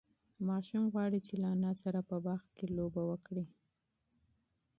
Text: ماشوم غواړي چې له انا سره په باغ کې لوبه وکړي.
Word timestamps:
ماشوم 0.47 0.83
غواړي 0.93 1.19
چې 1.27 1.33
له 1.41 1.47
انا 1.55 1.71
سره 1.83 1.99
په 2.09 2.15
باغ 2.25 2.41
کې 2.57 2.65
لوبه 2.77 3.01
وکړي. 3.11 3.45